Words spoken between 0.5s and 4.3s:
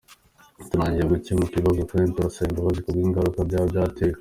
Twarangije gukemura ikibazo kandi turasaba imbabazi kubw’ingaruka byaba byateje.